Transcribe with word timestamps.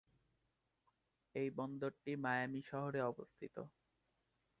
এই 1.35 1.49
বন্দরটি 1.57 2.11
মায়ামি 2.15 2.61
শহরে 2.61 2.99
অবস্থিত। 3.01 3.55